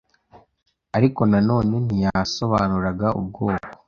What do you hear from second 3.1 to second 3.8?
ubwoko